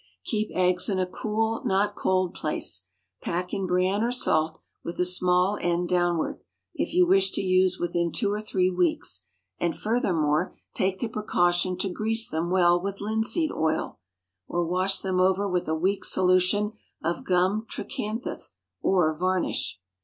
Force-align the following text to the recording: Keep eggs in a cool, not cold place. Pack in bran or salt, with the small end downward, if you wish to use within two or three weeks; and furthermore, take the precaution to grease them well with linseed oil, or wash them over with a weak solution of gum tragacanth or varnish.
Keep 0.25 0.49
eggs 0.55 0.89
in 0.89 0.97
a 0.97 1.05
cool, 1.05 1.61
not 1.63 1.93
cold 1.93 2.33
place. 2.33 2.87
Pack 3.21 3.53
in 3.53 3.67
bran 3.67 4.01
or 4.03 4.09
salt, 4.11 4.59
with 4.83 4.97
the 4.97 5.05
small 5.05 5.59
end 5.61 5.89
downward, 5.89 6.41
if 6.73 6.91
you 6.91 7.05
wish 7.05 7.29
to 7.33 7.41
use 7.41 7.77
within 7.79 8.11
two 8.11 8.31
or 8.31 8.41
three 8.41 8.71
weeks; 8.71 9.27
and 9.59 9.77
furthermore, 9.77 10.55
take 10.73 10.99
the 11.01 11.07
precaution 11.07 11.77
to 11.77 11.87
grease 11.87 12.27
them 12.27 12.49
well 12.49 12.81
with 12.81 12.99
linseed 12.99 13.51
oil, 13.51 13.99
or 14.47 14.65
wash 14.65 14.97
them 14.97 15.19
over 15.19 15.47
with 15.47 15.67
a 15.67 15.75
weak 15.75 16.03
solution 16.03 16.71
of 17.03 17.23
gum 17.23 17.67
tragacanth 17.69 18.53
or 18.81 19.13
varnish. 19.15 19.79